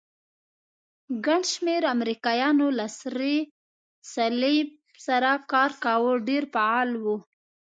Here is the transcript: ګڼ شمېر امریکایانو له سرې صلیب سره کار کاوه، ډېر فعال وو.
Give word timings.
ګڼ 1.25 1.41
شمېر 1.53 1.81
امریکایانو 1.95 2.67
له 2.77 2.85
سرې 2.99 3.35
صلیب 4.13 4.69
سره 5.05 5.31
کار 5.51 5.71
کاوه، 5.83 6.13
ډېر 6.27 6.43
فعال 6.53 6.89
وو. 7.03 7.15